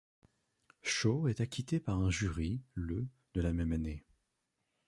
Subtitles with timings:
[0.81, 3.05] Shaw est acquitté par un jury, le
[3.35, 4.03] de la même année.